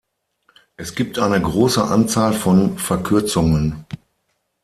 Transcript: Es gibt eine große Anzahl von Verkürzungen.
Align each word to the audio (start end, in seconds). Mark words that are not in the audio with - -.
Es 0.77 0.95
gibt 0.95 1.19
eine 1.19 1.39
große 1.39 1.83
Anzahl 1.83 2.33
von 2.33 2.79
Verkürzungen. 2.79 3.85